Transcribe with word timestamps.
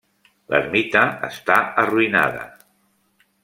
L'ermita 0.53 1.03
està 1.29 1.59
arruïnada. 1.85 2.51